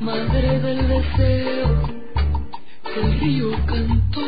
madre 0.00 0.60
río 3.18 3.50
cantó. 3.66 4.20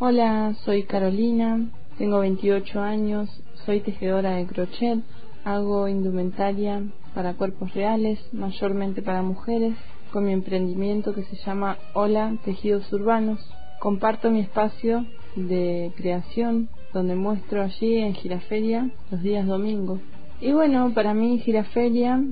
Hola, 0.00 0.54
soy 0.64 0.84
Carolina, 0.84 1.68
tengo 1.98 2.20
28 2.20 2.80
años, 2.80 3.28
soy 3.66 3.80
tejedora 3.80 4.36
de 4.36 4.46
crochet, 4.46 5.00
hago 5.44 5.86
indumentaria 5.86 6.82
para 7.14 7.34
cuerpos 7.34 7.74
reales, 7.74 8.18
mayormente 8.32 9.02
para 9.02 9.20
mujeres, 9.20 9.74
con 10.10 10.24
mi 10.24 10.32
emprendimiento 10.32 11.14
que 11.14 11.24
se 11.24 11.36
llama 11.36 11.76
Hola 11.92 12.34
Tejidos 12.46 12.90
Urbanos. 12.94 13.40
Comparto 13.78 14.30
mi 14.30 14.40
espacio 14.40 15.04
de 15.36 15.92
creación 15.96 16.70
donde 16.94 17.16
muestro 17.16 17.62
allí 17.62 17.98
en 17.98 18.14
Giraferia 18.14 18.88
los 19.10 19.20
días 19.20 19.46
domingos. 19.46 20.00
Y 20.40 20.52
bueno, 20.52 20.92
para 20.94 21.12
mí 21.12 21.40
Giraferia 21.40 22.22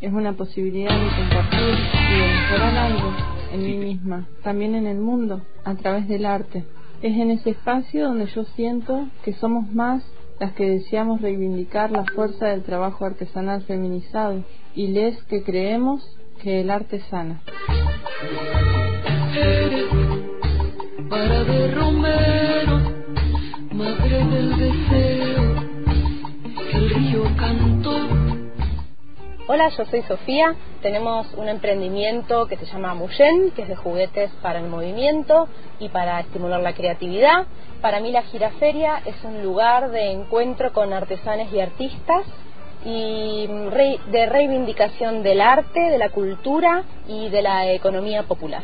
es 0.00 0.12
una 0.12 0.34
posibilidad 0.34 0.90
de 0.90 1.08
compartir 1.16 1.74
y 1.94 2.20
de 2.20 2.28
mejorar 2.28 2.76
algo 2.76 3.12
en 3.52 3.62
mí 3.62 3.76
misma, 3.76 4.28
también 4.42 4.74
en 4.74 4.86
el 4.86 4.98
mundo, 4.98 5.40
a 5.64 5.74
través 5.74 6.06
del 6.06 6.26
arte. 6.26 6.64
Es 7.02 7.16
en 7.16 7.30
ese 7.30 7.50
espacio 7.50 8.08
donde 8.08 8.26
yo 8.26 8.44
siento 8.44 9.08
que 9.24 9.32
somos 9.32 9.72
más 9.72 10.04
las 10.38 10.52
que 10.52 10.68
deseamos 10.68 11.20
reivindicar 11.20 11.90
la 11.90 12.04
fuerza 12.04 12.46
del 12.46 12.62
trabajo 12.62 13.04
artesanal 13.04 13.62
feminizado 13.62 14.44
y 14.74 14.88
les 14.88 15.22
que 15.24 15.42
creemos 15.42 16.16
que 16.42 16.60
el 16.60 16.70
arte 16.70 17.00
sana. 17.10 17.42
Del 24.30 24.56
deseo, 24.56 25.56
el 26.72 26.90
río 26.90 27.24
cantó. 27.36 27.96
Hola, 29.48 29.68
yo 29.70 29.84
soy 29.86 30.02
Sofía. 30.02 30.54
Tenemos 30.82 31.26
un 31.34 31.48
emprendimiento 31.48 32.46
que 32.46 32.56
se 32.56 32.66
llama 32.66 32.94
Muyen, 32.94 33.50
que 33.50 33.62
es 33.62 33.68
de 33.68 33.74
juguetes 33.74 34.30
para 34.40 34.60
el 34.60 34.68
movimiento 34.68 35.48
y 35.80 35.88
para 35.88 36.20
estimular 36.20 36.60
la 36.60 36.74
creatividad. 36.74 37.46
Para 37.80 37.98
mí 37.98 38.12
la 38.12 38.22
giraferia 38.22 39.02
es 39.04 39.16
un 39.24 39.42
lugar 39.42 39.90
de 39.90 40.12
encuentro 40.12 40.72
con 40.72 40.92
artesanes 40.92 41.52
y 41.52 41.60
artistas 41.60 42.22
y 42.84 43.48
de 44.12 44.26
reivindicación 44.26 45.24
del 45.24 45.40
arte, 45.40 45.80
de 45.80 45.98
la 45.98 46.10
cultura 46.10 46.84
y 47.08 47.28
de 47.28 47.42
la 47.42 47.72
economía 47.72 48.22
popular. 48.22 48.62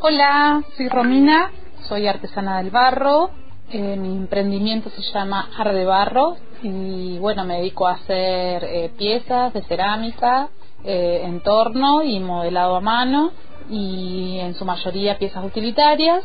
Hola, 0.00 0.62
soy 0.76 0.88
Romina, 0.90 1.50
soy 1.88 2.06
artesana 2.06 2.58
del 2.58 2.70
barro. 2.70 3.30
Eh, 3.70 3.96
mi 3.96 4.14
emprendimiento 4.14 4.90
se 4.90 5.00
llama 5.14 5.48
Ar 5.56 5.72
de 5.72 5.86
Barro 5.86 6.36
y 6.62 7.18
bueno, 7.18 7.44
me 7.44 7.56
dedico 7.56 7.86
a 7.86 7.92
hacer 7.92 8.64
eh, 8.64 8.92
piezas 8.98 9.54
de 9.54 9.62
cerámica, 9.62 10.50
eh, 10.84 11.22
entorno 11.24 12.02
y 12.02 12.20
modelado 12.20 12.76
a 12.76 12.80
mano 12.82 13.32
y 13.70 14.38
en 14.40 14.54
su 14.54 14.66
mayoría 14.66 15.18
piezas 15.18 15.42
utilitarias. 15.42 16.22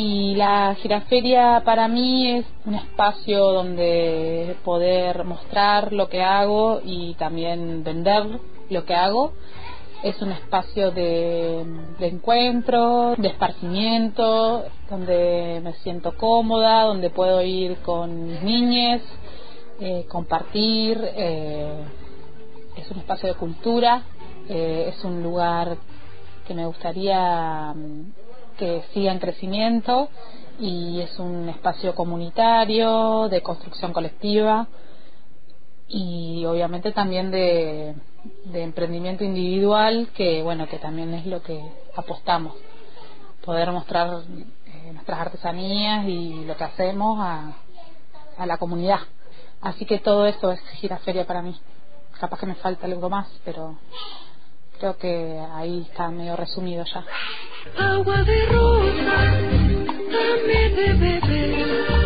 Y 0.00 0.36
la 0.36 0.76
giraferia 0.76 1.60
para 1.64 1.88
mí 1.88 2.28
es 2.28 2.46
un 2.64 2.76
espacio 2.76 3.46
donde 3.50 4.54
poder 4.64 5.24
mostrar 5.24 5.92
lo 5.92 6.08
que 6.08 6.22
hago 6.22 6.80
y 6.84 7.14
también 7.14 7.82
vender 7.82 8.38
lo 8.70 8.84
que 8.84 8.94
hago 8.94 9.32
es 10.04 10.22
un 10.22 10.30
espacio 10.30 10.92
de, 10.92 11.66
encuentro, 11.98 13.16
de 13.16 13.26
esparcimiento, 13.26 14.66
donde 14.88 15.60
me 15.64 15.72
siento 15.82 16.16
cómoda, 16.16 16.84
donde 16.84 17.10
puedo 17.10 17.42
ir 17.42 17.78
con 17.78 18.24
mis 18.28 18.40
niñas, 18.40 19.02
eh, 19.80 20.06
compartir. 20.08 20.96
Eh, 21.02 21.72
es 22.76 22.88
un 22.92 22.98
espacio 22.98 23.30
de 23.30 23.34
cultura, 23.34 24.02
eh, 24.48 24.92
es 24.94 25.04
un 25.04 25.24
lugar 25.24 25.76
que 26.46 26.54
me 26.54 26.66
gustaría 26.66 27.74
mm, 27.74 28.27
que 28.58 28.82
siga 28.92 29.12
en 29.12 29.18
crecimiento 29.18 30.10
y 30.58 31.00
es 31.00 31.18
un 31.18 31.48
espacio 31.48 31.94
comunitario, 31.94 33.28
de 33.28 33.40
construcción 33.42 33.92
colectiva 33.92 34.66
y 35.86 36.44
obviamente 36.44 36.92
también 36.92 37.30
de, 37.30 37.94
emprendimiento 38.52 39.24
individual 39.24 40.08
que 40.14 40.42
bueno 40.42 40.66
que 40.68 40.78
también 40.78 41.14
es 41.14 41.24
lo 41.24 41.42
que 41.42 41.62
apostamos 41.96 42.54
poder 43.44 43.70
mostrar 43.72 44.22
eh, 44.66 44.92
nuestras 44.92 45.20
artesanías 45.20 46.06
y 46.06 46.44
lo 46.44 46.56
que 46.56 46.64
hacemos 46.64 47.18
a, 47.20 47.52
a 48.36 48.46
la 48.46 48.58
comunidad. 48.58 49.00
Así 49.62 49.86
que 49.86 49.98
todo 49.98 50.26
eso 50.26 50.52
es 50.52 50.60
giraferia 50.80 51.26
para 51.26 51.40
mí. 51.40 51.58
Capaz 52.20 52.40
que 52.40 52.46
me 52.46 52.56
falta 52.56 52.86
algo 52.86 53.08
más 53.08 53.28
pero 53.44 53.78
creo 54.78 54.96
que 54.96 55.38
ahí 55.54 55.86
está 55.90 56.10
medio 56.10 56.36
resumido 56.36 56.84
ya. 56.84 57.04
Agua 57.76 58.22
de 58.22 58.46
rosa 58.46 59.18
dame 60.10 60.70
de 60.70 60.94
beber 60.94 61.98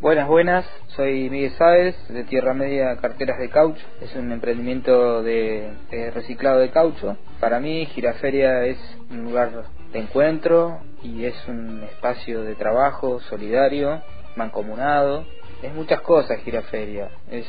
Buenas, 0.00 0.28
buenas. 0.28 0.81
Soy 0.96 1.30
Miguel 1.30 1.52
Sáez 1.56 1.96
de 2.08 2.22
Tierra 2.24 2.52
Media 2.52 2.94
Carteras 2.98 3.38
de 3.38 3.48
Caucho. 3.48 3.82
Es 4.02 4.14
un 4.14 4.30
emprendimiento 4.30 5.22
de, 5.22 5.72
reciclado 6.12 6.58
de 6.58 6.70
caucho. 6.70 7.16
Para 7.40 7.60
mí, 7.60 7.86
Giraferia 7.86 8.66
es 8.66 8.76
un 9.10 9.24
lugar 9.24 9.64
de 9.90 9.98
encuentro 9.98 10.80
y 11.02 11.24
es 11.24 11.48
un 11.48 11.82
espacio 11.84 12.42
de 12.42 12.56
trabajo 12.56 13.20
solidario, 13.20 14.02
mancomunado. 14.36 15.24
Es 15.62 15.72
muchas 15.72 16.02
cosas 16.02 16.40
Giraferia. 16.40 17.08
Es 17.30 17.46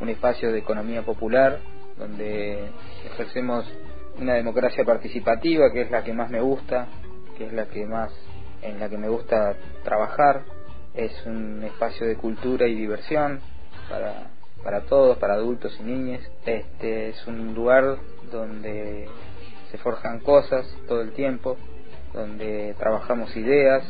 un 0.00 0.08
espacio 0.08 0.52
de 0.52 0.60
economía 0.60 1.02
popular 1.02 1.58
donde 1.98 2.68
ejercemos 3.04 3.66
una 4.20 4.34
democracia 4.34 4.84
participativa 4.84 5.72
que 5.72 5.80
es 5.80 5.90
la 5.90 6.04
que 6.04 6.12
más 6.12 6.30
me 6.30 6.40
gusta, 6.40 6.86
que 7.36 7.46
es 7.46 7.52
la 7.52 7.66
que 7.66 7.84
más 7.84 8.12
en 8.62 8.78
la 8.78 8.88
que 8.88 8.96
me 8.96 9.08
gusta 9.08 9.56
trabajar 9.82 10.44
es 10.96 11.12
un 11.26 11.62
espacio 11.62 12.06
de 12.06 12.16
cultura 12.16 12.66
y 12.66 12.74
diversión 12.74 13.40
para, 13.88 14.30
para 14.64 14.82
todos, 14.82 15.18
para 15.18 15.34
adultos 15.34 15.76
y 15.78 15.82
niños. 15.82 16.22
Este 16.44 17.10
es 17.10 17.26
un 17.26 17.54
lugar 17.54 17.98
donde 18.32 19.08
se 19.70 19.78
forjan 19.78 20.20
cosas 20.20 20.66
todo 20.88 21.02
el 21.02 21.12
tiempo, 21.12 21.56
donde 22.14 22.74
trabajamos 22.78 23.36
ideas, 23.36 23.84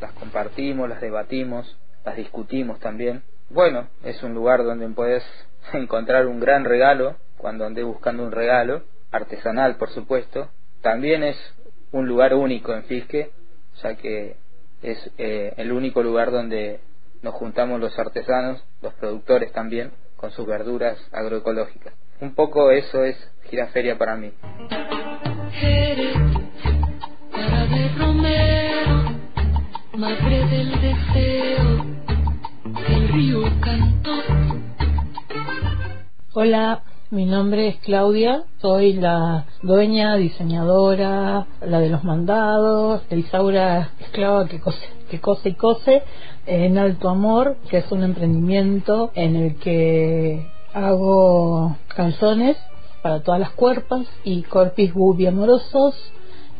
las 0.00 0.12
compartimos, 0.12 0.88
las 0.88 1.00
debatimos, 1.00 1.76
las 2.04 2.16
discutimos 2.16 2.78
también. 2.80 3.22
Bueno, 3.48 3.88
es 4.04 4.22
un 4.22 4.34
lugar 4.34 4.62
donde 4.62 4.88
puedes 4.88 5.24
encontrar 5.72 6.26
un 6.26 6.38
gran 6.38 6.64
regalo 6.64 7.16
cuando 7.38 7.64
andes 7.64 7.84
buscando 7.84 8.24
un 8.24 8.32
regalo, 8.32 8.82
artesanal 9.10 9.76
por 9.76 9.90
supuesto. 9.90 10.48
También 10.82 11.22
es 11.22 11.36
un 11.92 12.06
lugar 12.06 12.34
único 12.34 12.74
en 12.74 12.84
Fisque, 12.84 13.30
ya 13.82 13.94
que 13.96 14.36
es 14.82 15.10
eh, 15.18 15.54
el 15.56 15.72
único 15.72 16.02
lugar 16.02 16.30
donde 16.30 16.80
nos 17.22 17.34
juntamos 17.34 17.80
los 17.80 17.98
artesanos, 17.98 18.64
los 18.82 18.92
productores 18.94 19.52
también, 19.52 19.92
con 20.16 20.30
sus 20.32 20.46
verduras 20.46 20.98
agroecológicas. 21.12 21.94
Un 22.20 22.34
poco 22.34 22.70
eso 22.70 23.04
es 23.04 23.16
Giraferia 23.44 23.98
para 23.98 24.16
mí. 24.16 24.32
Hola, 36.34 36.82
mi 37.12 37.26
nombre 37.26 37.68
es 37.68 37.76
Claudia, 37.80 38.44
soy 38.62 38.94
la 38.94 39.44
dueña, 39.62 40.16
diseñadora, 40.16 41.46
la 41.60 41.78
de 41.78 41.90
los 41.90 42.04
mandados, 42.04 43.06
de 43.10 43.18
Isaura 43.18 43.90
Esclava 44.00 44.48
que 44.48 44.60
cose, 44.60 44.88
que 45.10 45.20
cose 45.20 45.50
y 45.50 45.54
cose 45.54 46.02
en 46.46 46.78
Alto 46.78 47.10
Amor, 47.10 47.58
que 47.68 47.76
es 47.76 47.92
un 47.92 48.02
emprendimiento 48.02 49.10
en 49.14 49.36
el 49.36 49.56
que 49.56 50.46
hago 50.72 51.76
calzones 51.94 52.56
para 53.02 53.20
todas 53.20 53.40
las 53.40 53.50
cuerpas 53.50 54.06
y 54.24 54.40
corpis 54.44 54.94
bubi 54.94 55.26
amorosos, 55.26 55.94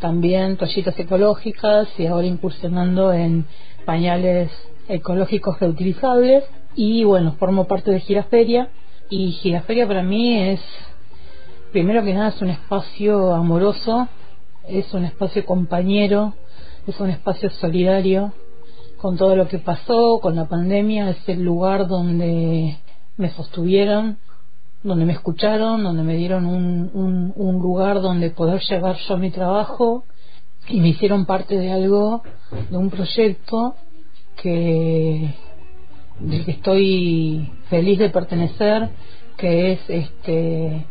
también 0.00 0.58
toallitas 0.58 0.98
ecológicas 0.98 1.88
y 1.98 2.04
ahora 2.04 2.26
incursionando 2.26 3.14
en 3.14 3.46
pañales 3.86 4.50
ecológicos 4.86 5.58
reutilizables. 5.60 6.44
Y 6.74 7.04
bueno, 7.04 7.36
formo 7.38 7.66
parte 7.66 7.90
de 7.90 8.00
Giraferia 8.00 8.68
Y 9.10 9.32
Giraferia 9.32 9.86
para 9.86 10.02
mí 10.02 10.40
es, 10.40 10.60
primero 11.72 12.02
que 12.02 12.14
nada, 12.14 12.28
es 12.28 12.40
un 12.40 12.50
espacio 12.50 13.34
amoroso, 13.34 14.08
es 14.66 14.92
un 14.94 15.04
espacio 15.04 15.44
compañero, 15.44 16.34
es 16.86 16.98
un 16.98 17.10
espacio 17.10 17.50
solidario 17.50 18.32
con 19.02 19.16
todo 19.16 19.34
lo 19.34 19.48
que 19.48 19.58
pasó, 19.58 20.20
con 20.22 20.36
la 20.36 20.46
pandemia, 20.46 21.10
es 21.10 21.28
el 21.28 21.42
lugar 21.42 21.88
donde 21.88 22.78
me 23.16 23.30
sostuvieron, 23.30 24.18
donde 24.82 25.04
me 25.04 25.12
escucharon, 25.12 25.82
donde 25.82 26.02
me 26.04 26.16
dieron 26.16 26.46
un, 26.46 27.32
un, 27.34 27.58
lugar 27.58 28.00
donde 28.00 28.30
poder 28.30 28.60
llevar 28.60 28.96
yo 29.08 29.16
mi 29.16 29.30
trabajo 29.30 30.04
y 30.68 30.80
me 30.80 30.88
hicieron 30.90 31.26
parte 31.26 31.56
de 31.56 31.72
algo, 31.72 32.22
de 32.70 32.76
un 32.76 32.90
proyecto 32.90 33.74
que 34.36 35.34
del 36.22 36.44
que 36.44 36.50
estoy 36.52 37.50
feliz 37.68 37.98
de 37.98 38.10
pertenecer, 38.10 38.88
que 39.36 39.72
es 39.72 39.80
este 39.88 40.86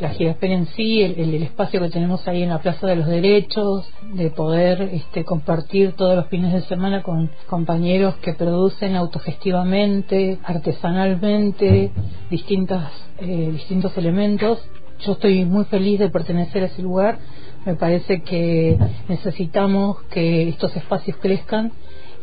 la 0.00 0.10
giraferia 0.10 0.56
en 0.56 0.66
sí, 0.66 1.00
el, 1.00 1.34
espacio 1.42 1.80
que 1.80 1.88
tenemos 1.88 2.26
ahí 2.26 2.42
en 2.42 2.48
la 2.48 2.58
Plaza 2.58 2.88
de 2.88 2.96
los 2.96 3.06
Derechos, 3.06 3.88
de 4.14 4.30
poder 4.30 4.82
este, 4.92 5.24
compartir 5.24 5.92
todos 5.92 6.16
los 6.16 6.26
fines 6.26 6.52
de 6.52 6.62
semana 6.62 7.02
con 7.02 7.30
compañeros 7.46 8.16
que 8.16 8.32
producen 8.32 8.96
autogestivamente, 8.96 10.38
artesanalmente, 10.42 11.92
distintas, 12.30 12.90
eh, 13.20 13.50
distintos 13.52 13.96
elementos. 13.96 14.58
Yo 15.06 15.12
estoy 15.12 15.44
muy 15.44 15.66
feliz 15.66 16.00
de 16.00 16.10
pertenecer 16.10 16.64
a 16.64 16.66
ese 16.66 16.82
lugar. 16.82 17.18
Me 17.64 17.74
parece 17.74 18.22
que 18.22 18.76
necesitamos 19.08 20.02
que 20.10 20.48
estos 20.48 20.74
espacios 20.74 21.16
crezcan 21.18 21.70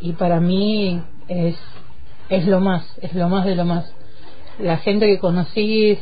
y 0.02 0.14
para 0.14 0.42
mí 0.42 1.02
es, 1.30 1.56
es 2.30 2.46
lo 2.48 2.60
más, 2.60 2.86
es 3.02 3.14
lo 3.14 3.30
más 3.30 3.46
de 3.46 3.56
lo 3.56 3.66
más. 3.66 3.92
La 4.60 4.78
gente 4.78 5.08
que 5.08 5.20
conocí 5.20 5.98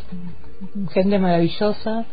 gente 0.92 1.20
maravillosa 1.20 2.06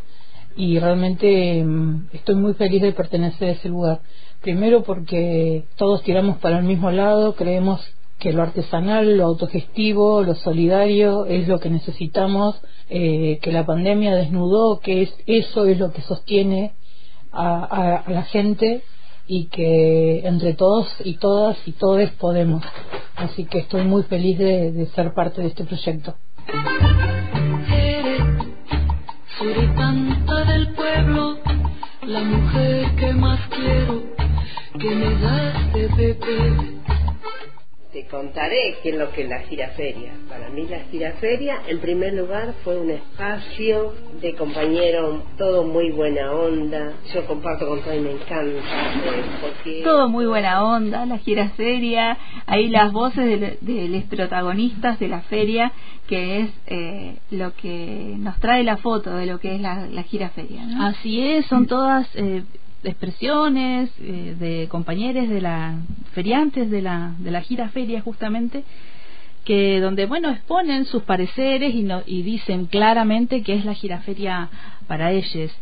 y 0.57 0.79
realmente 0.79 1.65
mm, 1.65 2.09
estoy 2.13 2.35
muy 2.37 2.55
feliz 2.55 2.83
de 2.83 2.93
pertenecer 2.93 3.49
a 3.49 3.53
ese 3.53 3.69
lugar. 3.69 4.01
Primero 4.41 4.83
porque 4.83 5.65
todos 5.77 6.03
tiramos 6.03 6.39
para 6.39 6.59
el 6.59 6.65
mismo 6.65 6.91
lado, 6.91 7.35
creemos 7.35 7.81
que 8.19 8.33
lo 8.33 8.43
artesanal, 8.43 9.17
lo 9.17 9.25
autogestivo, 9.25 10.23
lo 10.23 10.35
solidario 10.35 11.27
es 11.27 11.49
lo 11.49 11.59
que 11.59 11.71
necesitamos, 11.71 12.61
eh, 12.89 13.39
que 13.43 13.53
la 13.53 13.67
pandemia 13.67 14.15
desnudó, 14.15 14.81
que 14.81 15.03
es, 15.03 15.15
eso 15.27 15.65
es 15.67 15.79
lo 15.79 15.93
que 15.93 16.03
sostiene 16.03 16.73
a, 17.33 18.05
la 18.07 18.23
gente 18.23 18.83
y 19.27 19.47
que 19.47 20.27
entre 20.27 20.55
todos 20.55 20.89
y 21.05 21.15
todas 21.15 21.57
y 21.67 21.73
todos 21.73 22.11
podemos. 22.13 22.63
Así 23.17 23.45
que 23.45 23.59
estoy 23.59 23.85
muy 23.85 24.03
feliz 24.05 24.39
de 24.39 24.87
ser 24.95 25.15
parte 25.15 25.41
de 25.43 25.49
este 25.49 25.65
proyecto. 25.65 26.15
Soy 29.39 29.67
tanta 29.77 30.45
del 30.45 30.69
pueblo, 30.75 31.39
la 32.03 32.21
mujer 32.21 32.95
que 32.97 33.13
más 33.13 33.41
quiero, 33.49 34.03
que 34.79 34.95
me 34.95 35.21
das 35.21 35.73
de 35.73 35.89
beber 35.89 36.84
te 37.95 38.05
contaré 38.07 38.75
qué 38.83 38.91
es 38.91 38.97
lo 38.97 39.13
que 39.13 39.23
es 39.23 39.29
la 39.29 39.39
giraferia. 39.43 40.11
Para 40.29 40.51
mí 40.51 40.67
la 40.69 40.81
giraferia, 40.91 41.63
en 41.69 41.79
primer 41.79 42.13
lugar, 42.15 42.53
fue 42.65 42.77
un 42.77 42.91
espacio 42.91 43.95
de 44.21 44.35
compañeros, 44.35 45.23
todo 45.39 45.63
muy 45.63 45.93
buena 45.93 46.33
onda. 46.33 46.93
Yo 47.15 47.25
comparto 47.25 47.69
con 47.69 47.81
todo 47.83 47.95
y 47.95 48.01
me 48.01 48.11
encanta. 48.11 48.61
Eh, 49.65 49.83
todo 49.85 50.09
muy 50.09 50.27
buena 50.27 50.65
onda, 50.65 51.07
la 51.07 51.19
giraferia, 51.19 52.19
ahí 52.47 52.69
las 52.69 52.93
voces 52.93 53.61
de, 53.61 53.89
los 53.89 54.03
protagonistas 54.05 54.99
de 54.99 55.07
la 55.07 55.21
feria, 55.21 55.71
que 56.09 56.41
es 56.41 56.51
eh, 56.67 57.17
lo 57.31 57.55
que 57.55 58.17
nos 58.19 58.41
trae 58.41 58.65
la 58.65 58.79
foto 58.79 59.15
de 59.15 59.27
lo 59.27 59.39
que 59.39 59.55
es 59.55 59.61
la, 59.61 59.87
la 59.87 60.03
giraferia. 60.03 60.63
Así 60.81 61.25
es, 61.25 61.47
son 61.47 61.69
todas... 61.69 62.09
Eh, 62.17 62.43
expresiones 62.85 63.91
eh, 64.01 64.37
de 64.39 64.69
compañeros 64.69 65.29
de 65.29 65.41
la 65.41 65.79
feriantes 66.13 66.71
de 66.71 66.83
la 66.83 67.15
de 67.19 67.31
la 67.31 67.41
gira 67.41 67.69
feria 67.69 68.01
justamente 68.01 68.65
que 69.45 69.81
donde 69.81 70.07
bueno 70.07 70.31
exponen 70.31 70.87
sus 70.87 71.03
pareceres 71.03 71.75
y, 71.75 71.83
no, 71.83 72.03
y 72.07 72.23
dicen 72.23 72.67
claramente 72.67 73.43
que 73.43 73.55
es 73.55 73.65
la 73.65 73.75
giraferia 73.75 74.49
para 74.87 75.13
ellos. 75.13 75.53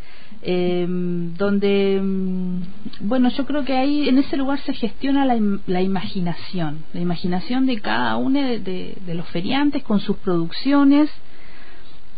Eh, 0.45 0.87
donde 0.89 2.01
mm, 2.03 2.63
bueno 3.03 3.29
yo 3.29 3.47
creo 3.47 3.65
que 3.65 3.77
ahí 3.77 4.09
en 4.09 4.19
ese 4.19 4.37
lugar 4.37 4.59
se 4.61 4.73
gestiona 4.73 5.25
la, 5.25 5.39
la 5.67 5.83
imaginación 5.83 6.79
la 6.95 7.01
imaginación 7.01 7.67
de 7.67 7.81
cada 7.81 8.17
uno 8.17 8.41
de, 8.41 8.59
de 8.59 9.15
los 9.15 9.29
feriantes 9.29 9.85
con 9.85 10.01
sus 10.01 10.17
producciones 10.17 11.11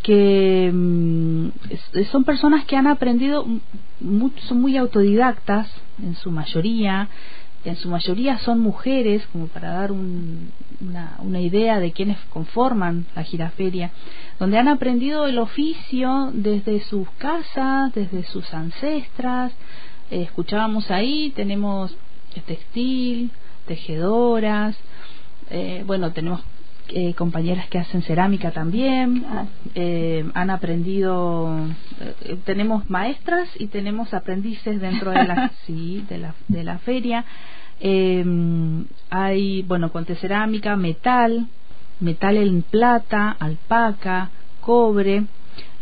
que 0.04 0.70
mm, 0.72 1.48
son 2.12 2.24
personas 2.24 2.66
que 2.66 2.76
han 2.76 2.86
aprendido, 2.86 3.46
son 4.46 4.60
muy 4.60 4.76
autodidactas 4.76 5.68
en 6.00 6.14
su 6.16 6.30
mayoría, 6.30 7.08
en 7.64 7.76
su 7.76 7.88
mayoría 7.88 8.38
son 8.40 8.60
mujeres, 8.60 9.26
como 9.32 9.46
para 9.46 9.72
dar 9.72 9.92
una, 9.92 11.16
una, 11.20 11.40
idea 11.40 11.80
de 11.80 11.92
quienes 11.92 12.18
conforman 12.28 13.06
la 13.16 13.22
giraferia, 13.22 13.92
donde 14.38 14.58
han 14.58 14.68
aprendido 14.68 15.26
el 15.26 15.38
oficio 15.38 16.30
desde 16.34 16.80
sus 16.80 17.08
casas, 17.12 17.94
desde 17.94 18.24
sus 18.24 18.52
ancestras, 18.52 19.52
eh, 20.10 20.20
escuchábamos 20.20 20.90
ahí, 20.90 21.32
tenemos 21.34 21.96
textil, 22.46 23.30
tejedoras, 23.66 24.76
eh, 25.48 25.82
bueno, 25.86 26.12
tenemos 26.12 26.42
eh, 26.88 27.14
compañeras 27.14 27.66
que 27.68 27.78
hacen 27.78 28.02
cerámica 28.02 28.50
también, 28.50 29.24
eh, 29.74 30.22
han 30.34 30.50
aprendido, 30.50 31.50
eh, 32.20 32.36
tenemos 32.44 32.90
maestras 32.90 33.48
y 33.58 33.68
tenemos 33.68 34.12
aprendices 34.12 34.80
dentro 34.82 35.10
de 35.10 35.24
la, 35.24 35.50
sí, 35.66 36.04
de 36.10 36.18
la, 36.18 36.34
de 36.48 36.62
la 36.62 36.78
feria. 36.80 37.24
hay, 39.10 39.62
bueno, 39.62 39.90
conte 39.92 40.14
cerámica, 40.16 40.76
metal, 40.76 41.46
metal 42.00 42.36
en 42.36 42.62
plata, 42.62 43.30
alpaca, 43.30 44.30
cobre. 44.60 45.24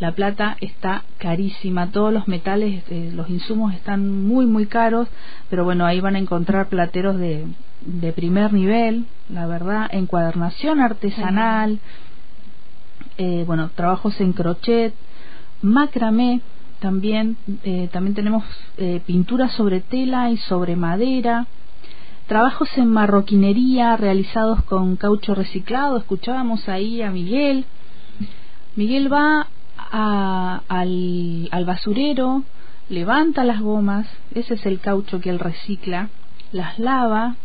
La 0.02 0.16
plata 0.16 0.56
está 0.60 1.04
carísima, 1.18 1.92
todos 1.92 2.12
los 2.12 2.26
metales, 2.26 2.82
los 3.14 3.30
insumos 3.30 3.72
están 3.72 4.26
muy, 4.26 4.46
muy 4.46 4.66
caros, 4.66 5.06
pero 5.48 5.62
bueno, 5.62 5.86
ahí 5.86 6.00
van 6.00 6.16
a 6.16 6.18
encontrar 6.18 6.68
plateros 6.68 7.20
de, 7.20 7.46
de 7.82 8.12
primer 8.12 8.52
nivel, 8.52 9.04
la 9.28 9.46
verdad, 9.46 9.88
encuadernación 9.92 10.80
artesanal, 10.80 11.78
eh, 13.16 13.44
bueno, 13.46 13.70
trabajos 13.76 14.20
en 14.20 14.32
crochet, 14.32 14.92
macramé, 15.62 16.40
también, 16.80 17.36
eh, 17.62 17.88
también 17.92 18.16
tenemos 18.16 18.42
eh, 18.78 19.00
pinturas 19.06 19.52
sobre 19.52 19.82
tela 19.82 20.32
y 20.32 20.36
sobre 20.36 20.74
madera, 20.74 21.46
trabajos 22.26 22.68
en 22.76 22.88
marroquinería 22.88 23.96
realizados 23.96 24.64
con 24.64 24.96
caucho 24.96 25.36
reciclado, 25.36 25.96
escuchábamos 25.96 26.68
ahí 26.68 27.02
a 27.02 27.12
Miguel, 27.12 27.66
Miguel 28.74 29.12
va 29.12 29.46
al, 29.92 31.48
al 31.50 31.64
basurero, 31.64 32.44
levanta 32.88 33.44
las 33.44 33.60
gomas, 33.60 34.06
ese 34.34 34.54
es 34.54 34.66
el 34.66 34.80
caucho 34.80 35.20
que 35.20 35.30
él 35.30 35.38
recicla, 35.38 36.08
las 36.50 36.78
lava, 36.78 37.36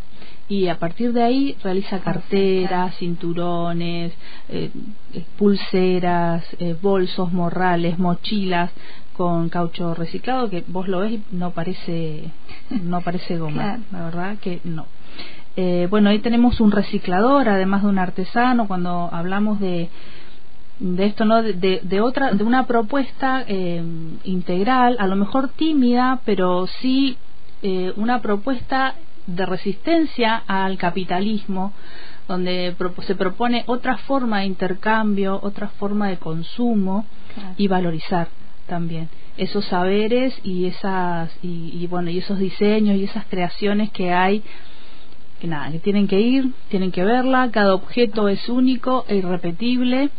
y 0.49 0.67
a 0.67 0.79
partir 0.79 1.11
de 1.11 1.23
ahí 1.23 1.57
realiza 1.61 1.99
carteras, 1.99 2.95
cinturones, 2.97 4.13
eh, 4.47 4.71
eh, 5.13 5.25
pulseras, 5.37 6.45
eh, 6.59 6.75
bolsos, 6.81 7.33
morrales, 7.33 7.99
mochilas 7.99 8.71
con 9.13 9.49
caucho 9.49 9.93
reciclado 9.93 10.49
que 10.49 10.63
vos 10.67 10.87
lo 10.87 10.99
ves 10.99 11.13
y 11.13 11.23
no 11.31 11.51
parece 11.51 12.31
no 12.69 13.01
parece 13.01 13.37
goma, 13.39 13.79
la 13.91 14.05
verdad 14.05 14.37
que 14.37 14.61
no. 14.63 14.85
bueno, 15.89 16.09
ahí 16.11 16.19
tenemos 16.19 16.61
un 16.61 16.71
reciclador, 16.71 17.49
además 17.49 17.81
de 17.81 17.89
un 17.89 17.99
artesano, 17.99 18.67
cuando 18.67 19.09
hablamos 19.11 19.59
de 19.59 19.89
de 20.79 21.05
esto 21.05 21.25
no 21.25 21.41
de, 21.41 21.81
de 21.81 22.01
otra 22.01 22.31
de 22.33 22.43
una 22.43 22.67
propuesta 22.67 23.45
integral 24.23 24.97
a 24.99 25.07
lo 25.07 25.15
mejor 25.15 25.49
tímida 25.49 26.21
pero 26.23 26.67
sí 26.81 27.17
una 27.95 28.21
propuesta 28.21 28.95
de 29.27 29.45
resistencia 29.45 30.41
al 30.47 30.77
capitalismo, 30.77 31.73
donde 32.27 32.75
se 33.05 33.15
propone 33.15 33.63
otra 33.67 33.97
forma 33.97 34.39
de 34.39 34.45
intercambio, 34.45 35.39
otra 35.43 35.67
forma 35.67 36.07
de 36.07 36.17
consumo 36.17 37.05
y 37.57 37.67
valorizar 37.67 38.29
también 38.67 39.09
esos 39.37 39.65
saberes 39.65 40.33
y 40.43 40.65
esas 40.65 41.31
y, 41.43 41.85
bueno 41.87 42.09
y 42.09 42.17
esos 42.17 42.39
diseños 42.39 42.97
y 42.97 43.03
esas 43.03 43.25
creaciones 43.27 43.91
que 43.91 44.11
hay 44.11 44.43
que 45.39 45.47
nada 45.47 45.71
que 45.71 45.79
tienen 45.79 46.07
que 46.07 46.19
ir 46.19 46.51
tienen 46.69 46.91
que 46.91 47.03
verla 47.03 47.51
cada 47.51 47.75
objeto 47.75 48.27
es 48.27 48.49
único 48.49 49.05
e 49.07 49.17
irrepetible 49.17 50.09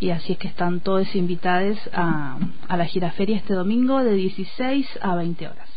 y 0.00 0.10
así 0.10 0.32
es 0.32 0.38
que 0.38 0.48
están 0.48 0.80
todos 0.80 1.14
invitados 1.14 1.78
a, 1.92 2.38
la 2.68 2.86
giraferia 2.86 3.36
este 3.36 3.54
domingo 3.54 4.02
de 4.02 4.14
16 4.14 4.98
a 5.00 5.14
20 5.14 5.48
horas 5.48 5.71